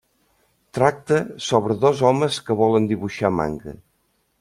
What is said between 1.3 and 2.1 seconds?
sobre dos